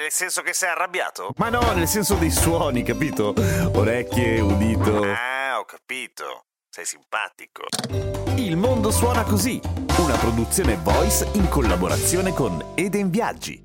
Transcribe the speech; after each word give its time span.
Nel 0.00 0.10
senso 0.10 0.40
che 0.40 0.54
sei 0.54 0.70
arrabbiato? 0.70 1.34
Ma 1.36 1.50
no, 1.50 1.60
nel 1.74 1.86
senso 1.86 2.14
dei 2.14 2.30
suoni, 2.30 2.82
capito? 2.82 3.34
Orecchie, 3.74 4.40
udito. 4.40 5.02
Ah, 5.02 5.58
ho 5.58 5.66
capito. 5.66 6.46
Sei 6.70 6.86
simpatico. 6.86 7.64
Il 8.36 8.56
mondo 8.56 8.90
suona 8.90 9.24
così, 9.24 9.60
una 9.98 10.16
produzione 10.16 10.78
voice 10.82 11.28
in 11.34 11.50
collaborazione 11.50 12.32
con 12.32 12.72
Eden 12.76 13.10
Viaggi. 13.10 13.62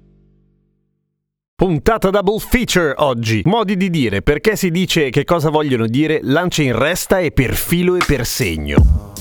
Puntata 1.55 2.09
double 2.09 2.39
feature 2.39 2.93
oggi. 2.97 3.41
Modi 3.45 3.77
di 3.77 3.89
dire, 3.89 4.21
perché 4.21 4.57
si 4.57 4.71
dice 4.71 5.11
che 5.11 5.23
cosa 5.23 5.49
vogliono 5.49 5.87
dire 5.87 6.19
lancia 6.21 6.63
in 6.63 6.77
resta 6.77 7.19
e 7.19 7.31
per 7.31 7.55
filo 7.55 7.95
e 7.95 8.03
per 8.05 8.25
segno. 8.25 9.13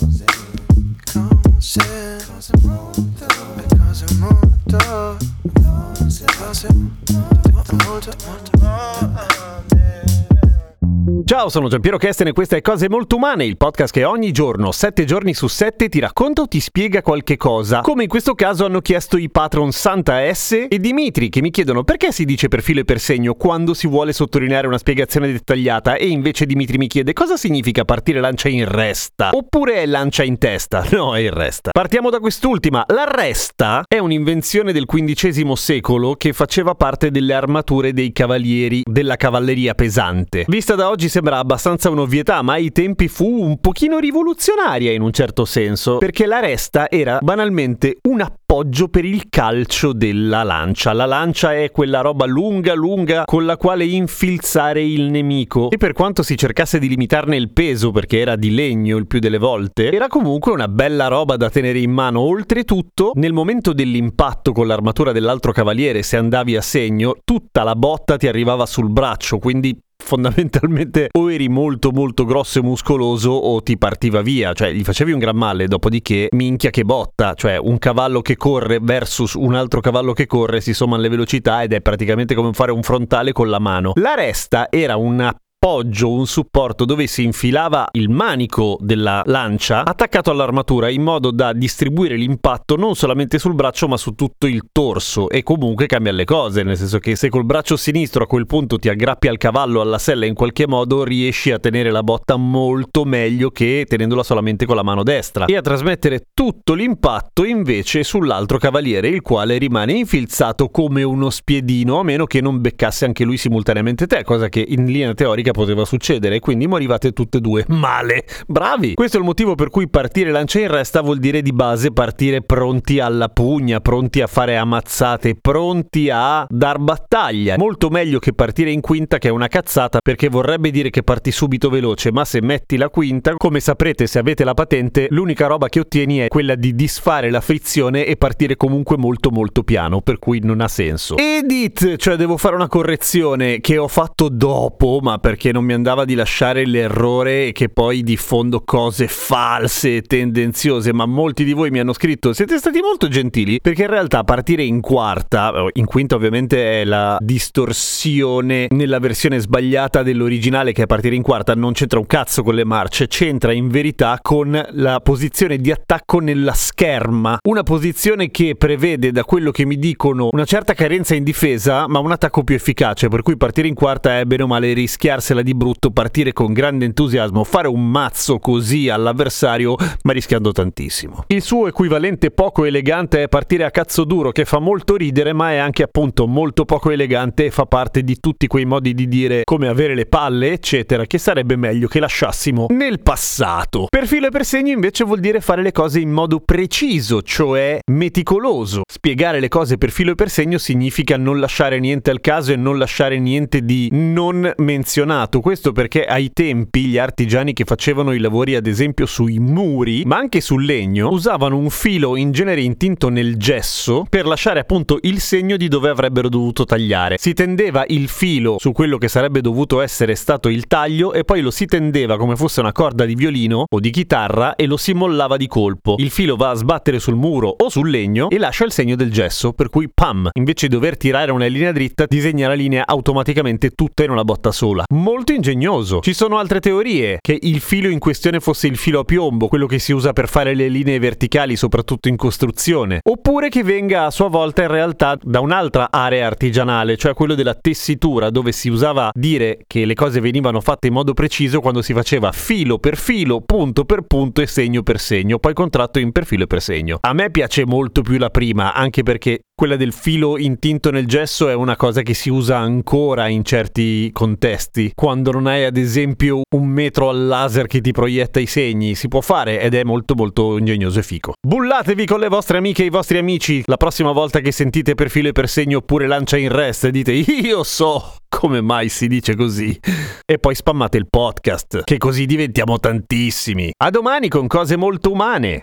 Ciao, 11.27 11.49
sono 11.49 11.69
Giampiero 11.69 11.97
Kesten 11.97 12.27
e 12.27 12.33
questa 12.33 12.57
è 12.57 12.61
Cose 12.61 12.91
Molto 12.91 13.17
Umane, 13.17 13.47
il 13.47 13.57
podcast 13.57 13.95
che 13.95 14.05
ogni 14.05 14.31
giorno, 14.31 14.73
7 14.73 15.07
giorni 15.07 15.33
su 15.33 15.47
7, 15.47 15.89
ti 15.89 15.99
racconta 15.99 16.43
o 16.43 16.47
ti 16.47 16.61
spiega 16.61 17.01
qualche 17.01 17.39
cosa. 17.39 17.81
Come 17.81 18.03
in 18.03 18.11
questo 18.11 18.35
caso 18.35 18.67
hanno 18.67 18.81
chiesto 18.83 19.17
i 19.17 19.31
patron 19.31 19.73
Santa 19.73 20.31
S 20.31 20.67
e 20.69 20.79
Dimitri, 20.79 21.31
che 21.31 21.41
mi 21.41 21.49
chiedono 21.49 21.83
perché 21.83 22.13
si 22.13 22.27
dice 22.27 22.49
per 22.49 22.61
filo 22.61 22.81
e 22.81 22.85
per 22.85 23.01
segno 23.01 23.33
quando 23.37 23.73
si 23.73 23.87
vuole 23.87 24.13
sottolineare 24.13 24.67
una 24.67 24.77
spiegazione 24.77 25.33
dettagliata 25.33 25.95
e 25.95 26.09
invece 26.09 26.45
Dimitri 26.45 26.77
mi 26.77 26.89
chiede 26.89 27.15
cosa 27.15 27.39
significa 27.39 27.87
partire 27.87 28.21
lancia 28.21 28.51
in 28.51 28.69
resta. 28.69 29.31
Oppure 29.33 29.77
è 29.77 29.87
lancia 29.87 30.25
in 30.25 30.37
testa? 30.37 30.85
No, 30.95 31.17
è 31.17 31.21
in 31.21 31.33
resta. 31.33 31.71
Partiamo 31.73 32.11
da 32.11 32.21
quest'ultima. 32.21 32.85
La 32.89 33.05
resta 33.11 33.83
è 33.89 33.99
un'invenzione 33.99 34.73
del 34.73 34.85
XV 34.85 35.53
secolo 35.55 36.17
che 36.17 36.35
faceva 36.35 36.75
parte 36.75 37.11
delle 37.11 37.33
armature 37.33 37.95
dei 37.95 38.13
cavalieri 38.13 38.83
della 38.85 39.17
cavalleria 39.17 39.75
pesante. 39.75 40.45
Vista 40.47 40.75
da 40.75 40.91
oggi 40.91 41.09
sembra 41.15 41.39
abbastanza 41.39 41.91
un'ovvietà, 41.91 42.43
ma 42.43 42.55
ai 42.55 42.73
tempi 42.73 43.07
fu 43.07 43.41
un 43.41 43.61
pochino 43.61 44.01
rivoluzionaria 44.01 44.91
in 44.91 45.01
un 45.01 45.13
certo 45.13 45.45
senso, 45.45 45.99
perché 45.99 46.27
la 46.27 46.41
resta 46.41 46.91
era 46.91 47.21
banalmente 47.23 47.99
un 48.09 48.21
appoggio 48.21 48.89
per 48.89 49.05
il 49.05 49.27
calcio 49.29 49.93
della 49.93 50.43
lancia. 50.43 50.93
La 50.93 51.07
lancia 51.07 51.55
è 51.55 51.71
quella 51.71 52.01
roba 52.01 52.27
lunga 52.27 52.75
lunga 52.75 53.23
con 53.27 53.47
la 53.47 53.57
quale 53.57 53.85
infilzare 53.85 54.83
il 54.83 55.09
nemico 55.09 55.71
e 55.71 55.77
per 55.77 55.93
quanto 55.93 56.25
si 56.25 56.37
cercasse 56.37 56.81
di 56.81 56.89
limitarne 56.89 57.37
il 57.37 57.53
peso 57.53 57.93
perché 57.93 58.19
era 58.19 58.35
di 58.35 58.53
legno 58.53 58.97
il 58.97 59.07
più 59.07 59.21
delle 59.21 59.39
volte, 59.39 59.93
era 59.93 60.09
comunque 60.09 60.51
una 60.51 60.67
bella 60.67 61.07
roba 61.07 61.37
da 61.37 61.49
tenere 61.49 61.79
in 61.79 61.93
mano. 61.93 62.23
Oltretutto, 62.23 63.13
nel 63.15 63.33
momento 63.33 63.73
dell'impatto 63.73 64.51
con 64.51 64.67
l'armatura 64.67 65.13
dell'altro 65.13 65.53
cavaliere, 65.53 66.03
se 66.03 66.17
andavi 66.17 66.57
a 66.57 66.61
segno, 66.61 67.15
tutta 67.23 67.63
la 67.63 67.77
botta 67.77 68.17
ti 68.17 68.27
arrivava 68.27 68.67
sul 68.67 68.91
braccio, 68.91 69.39
quindi 69.39 69.79
fondamentalmente 70.05 71.09
o 71.11 71.33
eri 71.33 71.49
molto 71.49 71.91
molto 71.91 72.25
grosso 72.25 72.59
e 72.59 72.63
muscoloso 72.63 73.31
o 73.31 73.63
ti 73.63 73.79
partiva 73.79 74.21
via, 74.21 74.53
cioè 74.53 74.71
gli 74.73 74.85
facevi 74.85 75.13
un 75.13 75.19
gran 75.19 75.37
male, 75.37 75.67
dopodiché 75.67 76.29
minchia 76.33 76.71
che 76.71 76.85
botta, 76.85 77.35
cioè 77.35 77.57
un 77.57 77.79
cavallo 77.79 78.21
che 78.21 78.37
corre 78.37 78.79
versus 78.81 79.35
un 79.35 79.55
altro 79.55 79.81
cavallo 79.81 80.13
che 80.13 80.27
corre 80.27 80.61
si 80.61 80.75
sommano 80.75 81.03
le 81.03 81.09
velocità 81.09 81.63
ed 81.63 81.73
è 81.73 81.81
praticamente 81.81 82.35
come 82.35 82.53
fare 82.53 82.71
un 82.71 82.83
frontale 82.83 83.33
con 83.33 83.49
la 83.49 83.59
mano. 83.59 83.93
La 83.97 84.15
resta 84.15 84.69
era 84.71 84.97
una 84.97 85.35
appoggio, 85.75 86.13
un 86.13 86.27
supporto 86.27 86.85
dove 86.85 87.09
si 87.09 87.25
infilava 87.25 87.89
il 87.93 88.09
manico 88.09 88.79
della 88.81 89.23
lancia 89.27 89.85
attaccato 89.85 90.31
all'armatura 90.31 90.89
in 90.89 91.03
modo 91.03 91.33
da 91.33 91.53
distribuire 91.53 92.15
l'impatto 92.15 92.77
non 92.77 92.95
solamente 92.95 93.41
sul 93.41 93.55
braccio 93.55 93.89
ma 93.89 93.97
su 93.97 94.15
tutto 94.15 94.47
il 94.47 94.69
torso. 94.71 95.29
E 95.29 95.43
comunque 95.43 95.87
cambia 95.87 96.13
le 96.13 96.25
cose, 96.25 96.63
nel 96.63 96.77
senso 96.77 97.01
che 97.01 97.17
se 97.17 97.29
col 97.29 97.45
braccio 97.45 97.77
sinistro 97.77 98.23
a 98.23 98.27
quel 98.27 98.47
punto 98.47 98.79
ti 98.79 98.89
aggrappi 98.89 99.27
al 99.27 99.37
cavallo 99.37 99.81
alla 99.81 99.99
sella 99.99 100.27
in 100.27 100.35
qualche 100.35 100.69
modo 100.69 101.03
riesci 101.03 101.51
a 101.51 101.59
tenere 101.59 101.91
la 101.91 102.05
botta 102.05 102.37
molto 102.37 103.05
meglio 103.05 103.51
che 103.51 103.85
tenendola 103.89 104.23
solamente 104.23 104.67
con 104.67 104.77
la 104.77 104.85
mano 104.85 105.03
destra. 105.03 105.47
E 105.47 105.57
a 105.57 105.61
trasmettere 105.61 106.29
tutto 106.33 106.75
l'impatto 106.75 107.45
invece 107.45 108.05
sull'altro 108.05 108.59
cavaliere 108.59 109.09
il 109.09 109.23
quale 109.23 109.59
rimane 109.59 109.93
infilzato 109.95 110.69
come 110.69 111.03
uno 111.03 111.31
spiedino 111.31 111.99
a 111.99 112.05
meno 112.05 112.27
che 112.27 112.41
non 112.41 112.61
beccasse 112.61 113.05
anche 113.05 113.25
lui 113.25 113.39
simultaneamente 113.39 114.07
te, 114.07 114.23
cosa 114.23 114.49
che 114.49 114.65
in 114.67 114.85
linea 114.85 115.15
teorica 115.15 115.51
poteva 115.65 115.85
succedere 115.85 116.41
quindi 116.41 116.67
morivate 116.67 117.13
tutte 117.13 117.39
e 117.39 117.41
due 117.41 117.65
male. 117.69 118.25
Bravi! 118.47 118.95
Questo 118.95 119.17
è 119.17 119.21
il 119.21 119.27
motivo 119.27 119.55
per 119.55 119.71
cui 119.71 119.89
partire 119.89 120.31
lancia 120.31 120.61
in 120.61 120.69
resta 120.69 121.01
vuol 121.01 121.19
dire 121.19 121.43
di 121.43 121.53
base 121.53 121.91
partire 121.91 122.43
pronti 122.43 123.01
alla 123.01 123.29
pugna, 123.29 123.81
pronti 123.81 124.21
a 124.21 124.27
fare 124.27 124.57
ammazzate, 124.57 125.37
pronti 125.41 126.11
a 126.11 126.47
dar 126.49 126.79
battaglia. 126.79 127.57
Molto 127.57 127.89
meglio 127.89 128.19
che 128.19 128.33
partire 128.33 128.71
in 128.71 128.81
quinta 128.81 129.19
che 129.19 129.29
è 129.29 129.31
una 129.31 129.49
cazzata 129.49 129.99
perché 130.03 130.29
vorrebbe 130.29 130.71
dire 130.71 130.91
che 130.91 131.03
parti 131.03 131.31
subito 131.31 131.71
veloce, 131.71 132.13
ma 132.13 132.25
se 132.25 132.41
metti 132.43 132.77
la 132.77 132.91
quinta, 132.91 133.35
come 133.37 133.61
saprete 133.61 134.07
se 134.07 134.19
avete 134.19 134.45
la 134.45 134.55
patente, 134.55 135.07
l'unica 135.11 135.47
roba 135.47 135.69
che 135.69 135.81
ottieni 135.81 136.19
è 136.19 136.29
quella 136.29 136.55
di 136.55 136.75
disfare 136.75 137.31
la 137.31 137.41
frizione 137.41 138.05
e 138.05 138.17
partire 138.17 138.57
comunque 138.57 138.97
molto 138.97 139.31
molto 139.31 139.63
piano, 139.63 140.01
per 140.01 140.19
cui 140.19 140.41
non 140.41 140.61
ha 140.61 140.69
senso. 140.69 141.17
Edit, 141.17 141.97
cioè 141.97 142.17
devo 142.17 142.37
fare 142.37 142.55
una 142.55 142.69
correzione 142.69 143.61
che 143.61 143.79
ho 143.79 143.89
fatto 143.89 144.29
dopo, 144.29 144.99
ma 145.03 145.19
perché 145.19 145.53
non 145.55 145.65
mi 145.65 145.73
andava 145.73 146.05
di 146.05 146.17
lasciare 146.17 146.67
l'errore 146.67 147.53
che 147.53 147.69
poi 147.69 148.03
diffondo 148.03 148.63
cose 148.65 149.07
false 149.07 149.97
e 149.97 150.03
tendenziose, 150.03 150.93
ma 150.93 151.07
molti 151.07 151.45
di 151.45 151.53
voi 151.53 151.71
mi 151.71 151.79
hanno 151.79 151.93
scritto 151.93 152.33
siete 152.33 152.59
stati 152.59 152.81
molto 152.81 153.07
gentili 153.07 153.61
perché 153.61 153.83
in 153.83 153.91
realtà 153.91 154.25
partire 154.25 154.65
in 154.65 154.81
quarta, 154.81 155.53
in 155.75 155.85
quinta 155.85 156.17
ovviamente 156.17 156.81
è 156.81 156.85
la 156.85 157.19
distorsione 157.21 158.67
nella 158.71 158.99
versione 158.99 159.39
sbagliata 159.39 160.03
dell'originale 160.03 160.73
che 160.73 160.83
è 160.83 160.87
partire 160.87 161.15
in 161.15 161.23
quarta, 161.23 161.55
non 161.55 161.73
c'entra 161.73 162.01
un 162.01 162.07
cazzo 162.07 162.43
con 162.43 162.57
le 162.57 162.65
marce, 162.65 163.07
c'entra 163.07 163.53
in 163.53 163.69
verità 163.69 164.19
con 164.21 164.61
la 164.73 164.99
posizione 164.99 165.59
di 165.59 165.71
attacco 165.71 166.19
nella 166.19 166.55
scherma, 166.55 167.39
una 167.45 167.63
posizione 167.63 168.33
che 168.33 168.57
prevede 168.57 169.13
da 169.13 169.23
quello 169.23 169.53
che 169.53 169.65
mi 169.65 169.79
dicono 169.79 170.31
una 170.33 170.45
certa 170.45 170.75
carenza 170.75 171.15
in 171.15 171.23
difesa 171.23 171.87
ma 171.87 172.01
un 172.01 172.11
attacco 172.11 172.43
più 172.43 172.57
efficace, 172.57 173.07
per 173.07 173.23
cui 173.23 173.37
partire 173.37 173.69
in 173.69 173.75
quarta 173.75 174.19
è 174.19 174.25
bene 174.25 174.43
o 174.43 174.47
male 174.49 174.73
rischiarsela 174.73 175.43
di 175.45 175.55
brutto, 175.55 175.93
partire 175.93 176.33
con 176.33 176.53
grande 176.53 176.87
entusiasmo, 176.87 177.45
fare 177.45 177.69
un 177.69 177.89
mazzo 177.89 178.41
così 178.41 178.89
all'avversario, 178.89 179.77
ma 180.03 180.13
rischiando 180.13 180.51
tantissimo. 180.51 181.25
Il 181.29 181.43
suo 181.43 181.69
equivalente 181.69 182.33
poco 182.33 182.65
elegante 182.65 183.23
è 183.23 183.29
partire 183.29 183.65
a 183.65 183.71
cazzo 183.71 184.03
duro, 184.03 184.33
che 184.33 184.45
fa 184.45 184.59
molto 184.59 184.97
ridere, 184.97 185.33
ma 185.33 185.53
è 185.53 185.57
anche 185.59 185.85
appunto 185.85 186.27
molto 186.27 186.65
poco 186.65 186.91
elegante 186.91 187.45
e 187.45 187.51
fa 187.53 187.67
parte 187.67 188.03
di 188.03 188.19
tutti 188.19 188.49
quei 188.49 188.65
modi 188.65 188.95
di 188.95 189.07
dire 189.07 189.43
come 189.45 189.69
avere 189.69 189.95
le 189.95 190.07
palle, 190.07 190.53
eccetera, 190.53 191.05
che 191.07 191.19
sarebbe 191.19 191.55
meglio 191.55 191.87
che 191.87 192.01
lasciassimo 192.01 192.67
nel 192.71 193.01
passato. 193.01 193.87
Per 193.89 194.07
filo 194.07 194.27
e 194.27 194.31
per 194.31 194.45
segno 194.45 194.73
invece 194.73 195.05
vuol 195.05 195.21
dire 195.21 195.41
fare 195.41 195.63
le 195.63 195.73
cose 195.73 196.01
in 196.01 196.11
modo 196.11 196.41
preciso, 196.41 197.23
cioè 197.23 197.79
meticoloso. 197.93 198.83
Spiegare 198.91 199.39
le 199.41 199.49
cose 199.49 199.77
per 199.77 199.91
filo 199.91 200.13
e 200.13 200.15
per 200.15 200.31
segno 200.31 200.59
significa 200.59 201.17
non 201.17 201.39
lasciare 201.39 201.79
niente 201.79 202.11
al 202.11 202.21
caso 202.21 202.53
e 202.53 202.57
non 202.57 202.79
lasciare 202.79 203.19
niente 203.19 203.65
di 203.65 203.89
non 203.93 204.51
menzionato 204.57 205.34
menzionato 205.35 205.41
questo 205.41 205.73
perché 205.73 206.05
ai 206.05 206.33
tempi 206.33 206.85
gli 206.85 206.99
artigiani 206.99 207.53
che 207.53 207.65
facevano 207.65 208.13
i 208.13 208.19
lavori 208.19 208.55
ad 208.55 208.67
esempio 208.67 209.07
sui 209.07 209.39
muri, 209.39 210.03
ma 210.05 210.17
anche 210.17 210.41
sul 210.41 210.65
legno, 210.65 211.09
usavano 211.11 211.57
un 211.57 211.71
filo 211.71 212.17
in 212.17 212.31
genere 212.33 212.61
intinto 212.61 213.09
nel 213.09 213.37
gesso 213.37 214.07
per 214.09 214.27
lasciare 214.27 214.61
appunto 214.61 214.99
il 215.03 215.21
segno 215.21 215.57
di 215.57 215.69
dove 215.69 215.89
avrebbero 215.89 216.29
dovuto 216.29 216.65
tagliare. 216.65 217.17
Si 217.19 217.33
tendeva 217.33 217.85
il 217.89 218.09
filo 218.09 218.57
su 218.59 218.73
quello 218.73 218.99
che 218.99 219.09
sarebbe 219.09 219.41
dovuto 219.41 219.81
essere 219.81 220.15
stato 220.15 220.49
il 220.49 220.67
taglio 220.67 221.13
e 221.13 221.25
poi 221.25 221.41
lo 221.41 221.51
si 221.51 221.67
tendeva 221.67 222.17
come 222.17 222.37
fosse 222.37 222.61
una 222.61 222.73
corda 222.73 223.05
di 223.05 223.15
violino 223.15 223.67
o 223.69 223.81
di 223.81 223.91
chitarra 223.91 224.55
e 224.55 224.67
lo 224.67 224.77
si 224.77 224.93
mollava 224.93 225.37
di 225.37 225.47
colpo. 225.47 225.97
Il 225.99 226.11
filo 226.11 226.37
va 226.37 226.51
a 226.51 226.55
sbattere 226.55 226.99
sul 226.99 227.17
muro 227.17 227.49
o 227.49 227.69
sul 227.69 227.91
legno 227.91 228.29
e 228.31 228.39
lascia 228.39 228.65
il 228.65 228.73
segno 228.73 228.97
del 228.97 229.11
gesso, 229.11 229.53
per 229.53 229.69
cui 229.69 229.89
pam, 229.93 230.29
invece 230.35 230.69
di 230.69 230.75
dover 230.75 230.97
tirare 230.97 231.31
una 231.31 231.47
linea 231.47 231.73
dritta, 231.73 232.07
disegna 232.07 232.49
la 232.49 232.55
linea 232.55 232.85
automaticamente 232.87 233.71
tutta 233.71 234.05
in 234.05 234.11
una 234.11 234.25
botta 234.25 234.53
sola 234.53 234.85
molto 234.91 235.24
ingegnoso. 235.33 236.01
Ci 236.01 236.13
sono 236.13 236.39
altre 236.39 236.61
teorie, 236.61 237.19
che 237.21 237.39
il 237.41 237.61
filo 237.61 237.89
in 237.89 237.99
questione 237.99 238.41
fosse 238.41 238.67
il 238.67 238.77
filo 238.77 239.01
a 239.01 239.05
piombo, 239.05 239.49
quello 239.49 239.67
che 239.67 239.79
si 239.79 239.93
usa 239.93 240.13
per 240.13 240.29
fare 240.29 240.55
le 240.55 240.69
linee 240.69 240.99
verticali, 240.99 241.57
soprattutto 241.57 242.09
in 242.09 242.17
costruzione, 242.17 243.01
oppure 243.03 243.49
che 243.49 243.63
venga 243.63 244.07
a 244.07 244.11
sua 244.11 244.29
volta 244.29 244.63
in 244.63 244.69
realtà 244.69 245.17
da 245.21 245.41
un'altra 245.41 245.89
area 245.91 246.27
artigianale, 246.27 246.97
cioè 246.97 247.15
quello 247.15 247.35
della 247.35 247.55
tessitura, 247.55 248.31
dove 248.31 248.53
si 248.53 248.69
usava 248.69 249.11
dire 249.15 249.59
che 249.67 249.85
le 249.85 249.95
cose 249.95 250.21
venivano 250.21 250.61
fatte 250.61 250.89
in 250.89 250.93
modo 250.93 251.15
preciso 251.15 251.61
quando 251.61 251.83
si 251.83 251.93
faceva 251.93 252.33
filo 252.33 252.79
per 252.79 252.97
filo, 252.97 253.41
punto 253.41 253.85
per 253.85 254.03
punto 254.03 254.43
e 254.43 254.47
segno 254.47 254.83
per 254.83 255.01
segno, 255.01 255.39
poi 255.39 255.55
contratto 255.55 255.99
in 255.99 256.13
per 256.13 256.27
filo 256.27 256.45
e 256.45 256.47
per 256.47 256.61
segno. 256.61 256.99
A 257.01 257.13
me 257.13 257.31
piace 257.31 257.65
molto 257.65 258.03
più 258.03 258.19
la 258.19 258.31
prima, 258.31 258.75
anche 258.75 259.03
perché 259.03 259.41
quella 259.57 259.77
del 259.77 259.93
filo 259.93 260.37
intinto 260.37 260.91
nel 260.91 261.07
gesso 261.07 261.49
è 261.49 261.55
una 261.55 261.77
cosa 261.77 262.03
che 262.03 262.13
si 262.13 262.29
usa 262.29 262.59
ancora 262.59 263.29
in 263.29 263.45
certi 263.45 264.11
contesti. 264.13 264.93
Quando 264.95 265.31
non 265.31 265.47
hai 265.47 265.65
ad 265.65 265.77
esempio 265.77 266.43
un 266.57 266.67
metro 266.67 267.09
al 267.09 267.27
laser 267.27 267.67
che 267.69 267.81
ti 267.81 267.93
proietta 267.93 268.41
i 268.41 268.47
segni, 268.47 268.95
si 268.95 269.07
può 269.07 269.21
fare 269.21 269.61
ed 269.61 269.75
è 269.75 269.85
molto 269.85 270.15
molto 270.17 270.59
ingegnoso 270.59 270.99
e 270.99 271.03
fico. 271.05 271.35
Bullatevi 271.41 272.05
con 272.05 272.19
le 272.19 272.29
vostre 272.29 272.59
amiche 272.59 272.83
e 272.83 272.87
i 272.87 272.91
vostri 272.91 273.17
amici 273.17 273.63
la 273.67 273.77
prossima 273.77 274.11
volta 274.11 274.41
che 274.41 274.51
sentite 274.51 274.95
per 274.95 275.09
filo 275.09 275.29
e 275.29 275.33
per 275.33 275.49
segno 275.49 275.79
oppure 275.79 276.09
lancia 276.09 276.37
in 276.37 276.51
rest 276.51 276.89
dite 276.89 277.13
io 277.13 277.63
so 277.63 278.17
come 278.29 278.61
mai 278.61 278.89
si 278.89 279.07
dice 279.07 279.37
così. 279.37 279.79
E 280.27 280.39
poi 280.39 280.55
spammate 280.55 280.97
il 280.97 281.07
podcast, 281.09 281.85
che 281.85 281.99
così 281.99 282.27
diventiamo 282.27 282.81
tantissimi. 282.81 283.71
A 283.77 283.91
domani 283.91 284.29
con 284.29 284.49
cose 284.49 284.77
molto 284.77 285.13
umane. 285.13 285.63